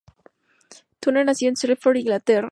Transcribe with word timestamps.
Turner 0.99 1.27
nació 1.27 1.49
en 1.49 1.53
Sheffield, 1.53 1.97
Inglaterra. 1.97 2.39